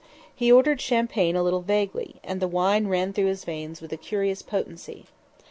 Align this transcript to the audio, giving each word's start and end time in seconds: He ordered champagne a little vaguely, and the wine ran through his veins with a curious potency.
He 0.33 0.51
ordered 0.51 0.81
champagne 0.81 1.35
a 1.35 1.43
little 1.43 1.61
vaguely, 1.61 2.15
and 2.23 2.39
the 2.41 2.47
wine 2.47 2.87
ran 2.87 3.13
through 3.13 3.27
his 3.27 3.45
veins 3.45 3.81
with 3.81 3.93
a 3.93 3.97
curious 3.97 4.41
potency. 4.41 5.05